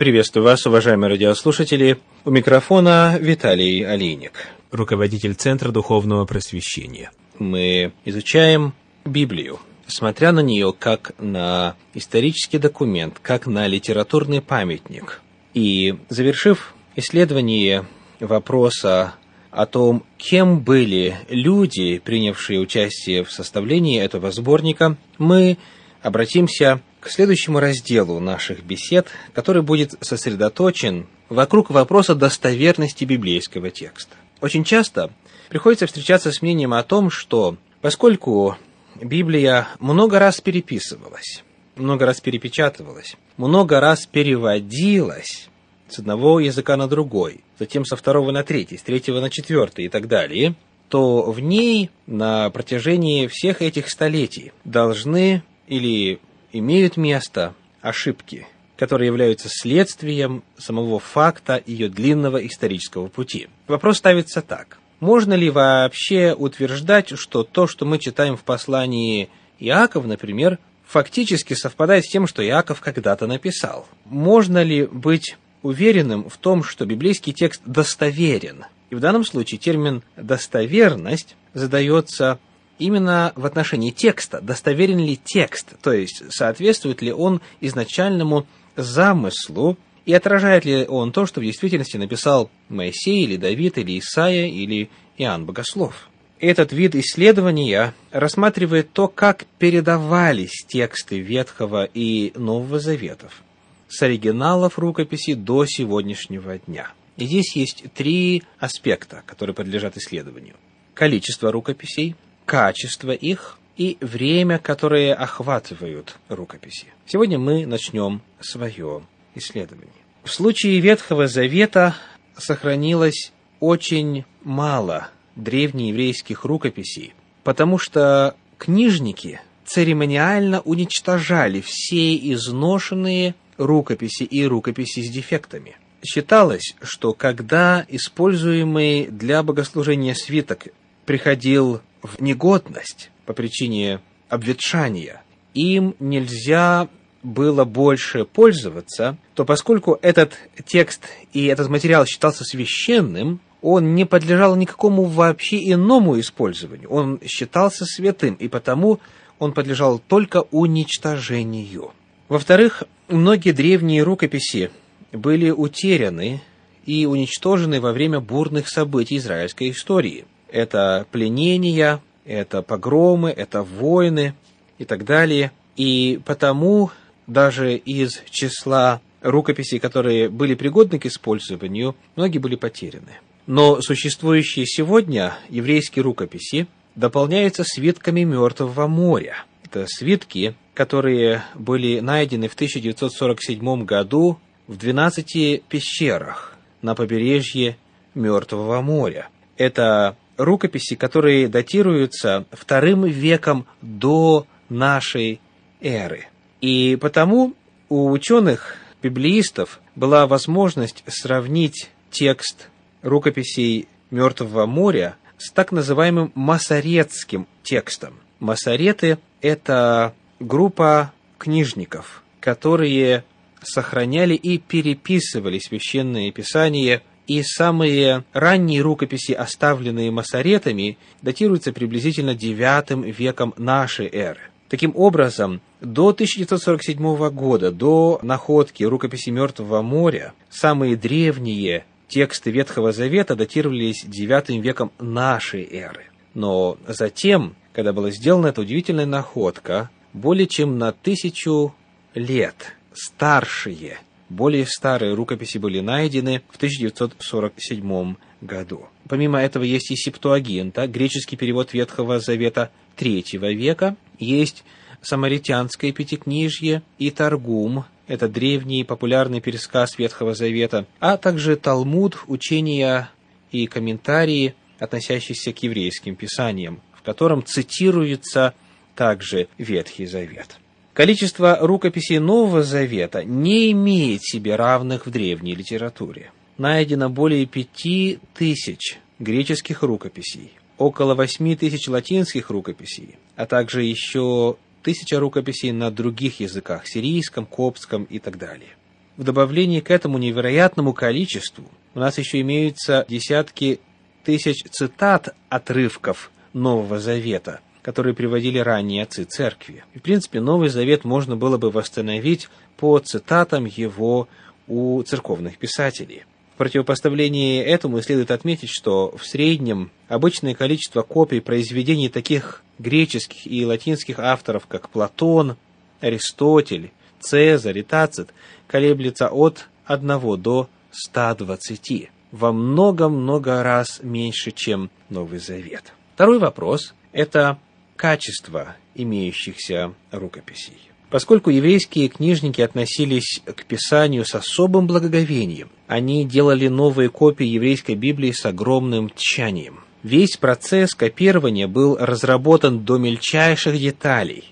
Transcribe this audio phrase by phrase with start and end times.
[0.00, 1.98] Приветствую вас, уважаемые радиослушатели.
[2.24, 7.10] У микрофона Виталий Алиник, руководитель Центра Духовного Просвещения.
[7.38, 8.72] Мы изучаем
[9.04, 9.58] Библию,
[9.88, 15.20] смотря на нее как на исторический документ, как на литературный памятник.
[15.52, 17.84] И завершив исследование
[18.20, 19.16] вопроса
[19.50, 25.58] о том, кем были люди, принявшие участие в составлении этого сборника, мы
[26.00, 34.14] обратимся к следующему разделу наших бесед, который будет сосредоточен вокруг вопроса достоверности библейского текста.
[34.40, 35.10] Очень часто
[35.48, 38.56] приходится встречаться с мнением о том, что поскольку
[39.00, 41.42] Библия много раз переписывалась,
[41.76, 45.48] много раз перепечатывалась, много раз переводилась
[45.88, 49.88] с одного языка на другой, затем со второго на третий, с третьего на четвертый и
[49.88, 50.54] так далее,
[50.88, 56.20] то в ней на протяжении всех этих столетий должны или
[56.52, 58.46] имеют место ошибки,
[58.76, 63.48] которые являются следствием самого факта ее длинного исторического пути.
[63.66, 64.78] Вопрос ставится так.
[65.00, 72.04] Можно ли вообще утверждать, что то, что мы читаем в послании Иаков, например, фактически совпадает
[72.04, 73.86] с тем, что Иаков когда-то написал?
[74.04, 78.66] Можно ли быть уверенным в том, что библейский текст достоверен?
[78.90, 82.38] И в данном случае термин «достоверность» задается
[82.80, 84.40] именно в отношении текста.
[84.40, 91.26] Достоверен ли текст, то есть соответствует ли он изначальному замыслу и отражает ли он то,
[91.26, 96.08] что в действительности написал Моисей или Давид или Исаия или Иоанн Богослов.
[96.40, 103.42] Этот вид исследования рассматривает то, как передавались тексты Ветхого и Нового Заветов
[103.88, 106.92] с оригиналов рукописи до сегодняшнего дня.
[107.18, 110.54] И здесь есть три аспекта, которые подлежат исследованию.
[110.94, 112.16] Количество рукописей–
[112.50, 116.88] качество их и время, которое охватывают рукописи.
[117.06, 119.02] Сегодня мы начнем свое
[119.36, 119.94] исследование.
[120.24, 121.94] В случае Ветхого Завета
[122.36, 135.02] сохранилось очень мало древнееврейских рукописей, потому что книжники церемониально уничтожали все изношенные рукописи и рукописи
[135.06, 135.76] с дефектами.
[136.02, 140.66] Считалось, что когда используемый для богослужения свиток
[141.06, 145.22] приходил в негодность по причине обветшания,
[145.54, 146.88] им нельзя
[147.22, 150.32] было больше пользоваться, то поскольку этот
[150.64, 151.02] текст
[151.32, 156.88] и этот материал считался священным, он не подлежал никакому вообще иному использованию.
[156.88, 159.00] Он считался святым, и потому
[159.38, 161.92] он подлежал только уничтожению.
[162.28, 164.70] Во-вторых, многие древние рукописи
[165.12, 166.40] были утеряны
[166.86, 174.34] и уничтожены во время бурных событий израильской истории– это пленения, это погромы, это войны
[174.78, 175.52] и так далее.
[175.76, 176.90] И потому
[177.26, 183.18] даже из числа рукописей, которые были пригодны к использованию, многие были потеряны.
[183.46, 189.44] Но существующие сегодня еврейские рукописи дополняются свитками Мертвого моря.
[189.64, 197.76] Это свитки, которые были найдены в 1947 году в 12 пещерах на побережье
[198.14, 199.28] Мертвого моря.
[199.56, 205.40] Это рукописи, которые датируются вторым веком до нашей
[205.80, 206.28] эры.
[206.60, 207.54] И потому
[207.88, 212.68] у ученых, библеистов, была возможность сравнить текст
[213.02, 218.14] рукописей Мертвого моря с так называемым масоретским текстом.
[218.40, 223.24] Масореты– это группа книжников, которые
[223.62, 233.54] сохраняли и переписывали священное писание и самые ранние рукописи, оставленные масоретами, датируются приблизительно IX веком
[233.56, 234.40] нашей эры.
[234.68, 243.36] Таким образом, до 1947 года, до находки рукописи Мертвого моря, самые древние тексты Ветхого Завета
[243.36, 246.06] датировались IX веком нашей эры.
[246.34, 251.76] Но затем, когда была сделана эта удивительная находка, более чем на тысячу
[252.12, 253.98] лет старшие
[254.30, 258.86] более старые рукописи были найдены в 1947 году.
[259.08, 264.64] Помимо этого есть и Септуагинта, греческий перевод Ветхого Завета III века, есть
[265.02, 273.10] Самаритянское Пятикнижье и Таргум, это древний популярный пересказ Ветхого Завета, а также Талмуд, учения
[273.52, 278.54] и комментарии, относящиеся к еврейским писаниям, в котором цитируется
[278.94, 280.58] также Ветхий Завет.
[281.00, 286.30] Количество рукописей Нового Завета не имеет себе равных в древней литературе.
[286.58, 295.18] Найдено более пяти тысяч греческих рукописей, около восьми тысяч латинских рукописей, а также еще тысяча
[295.18, 298.76] рукописей на других языках, сирийском, коптском и так далее.
[299.16, 301.64] в добавлении к этому невероятному количеству
[301.94, 303.80] у нас еще имеются десятки
[304.22, 309.84] тысяч цитат отрывков Нового Завета, которые приводили ранние отцы церкви.
[309.94, 314.28] В принципе, Новый Завет можно было бы восстановить по цитатам его
[314.66, 316.24] у церковных писателей.
[316.54, 323.64] В противопоставлении этому следует отметить, что в среднем обычное количество копий произведений таких греческих и
[323.64, 325.56] латинских авторов, как Платон,
[326.00, 328.32] Аристотель, Цезарь и Тацит,
[328.66, 335.92] колеблется от 1 до 120, во много-много раз меньше, чем Новый Завет.
[336.14, 337.58] Второй вопрос– это
[338.00, 340.78] качество имеющихся рукописей.
[341.10, 348.32] Поскольку еврейские книжники относились к Писанию с особым благоговением, они делали новые копии еврейской Библии
[348.32, 349.80] с огромным тщанием.
[350.02, 354.44] Весь процесс копирования был разработан до мельчайших деталей,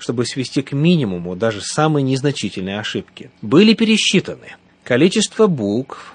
[0.00, 3.30] чтобы свести к минимуму даже самые незначительные ошибки.
[3.42, 6.14] Были пересчитаны количество букв,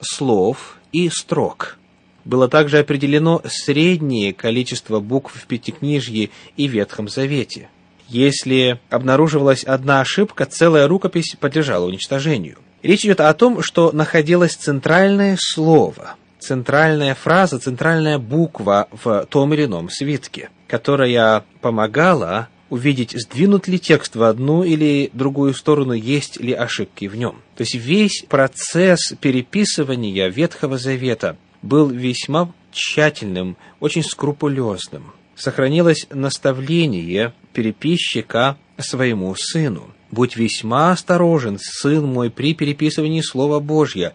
[0.00, 1.79] слов и строк.
[2.24, 7.68] Было также определено среднее количество букв в Пятикнижье и Ветхом Завете–
[8.10, 12.58] если обнаруживалась одна ошибка, целая рукопись подлежала уничтожению.
[12.82, 19.66] Речь идет о том, что находилось центральное слово, центральная фраза, центральная буква в том или
[19.66, 26.52] ином свитке, которая помогала увидеть, сдвинут ли текст в одну или другую сторону, есть ли
[26.52, 27.36] ошибки в нем.
[27.56, 38.56] То есть весь процесс переписывания Ветхого Завета был весьма тщательным, очень скрупулезным сохранилось наставление переписчика
[38.78, 39.90] своему сыну.
[40.10, 44.12] «Будь весьма осторожен, сын мой, при переписывании Слова Божьего,